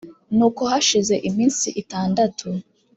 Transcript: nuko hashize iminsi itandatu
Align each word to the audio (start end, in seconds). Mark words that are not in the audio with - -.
nuko 0.35 0.61
hashize 0.71 1.15
iminsi 1.29 1.67
itandatu 1.81 2.47